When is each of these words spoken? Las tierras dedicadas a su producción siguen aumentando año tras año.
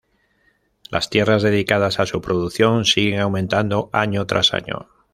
Las 0.89 1.11
tierras 1.11 1.43
dedicadas 1.43 1.99
a 1.99 2.07
su 2.07 2.21
producción 2.21 2.85
siguen 2.85 3.19
aumentando 3.19 3.91
año 3.93 4.25
tras 4.25 4.55
año. 4.55 4.89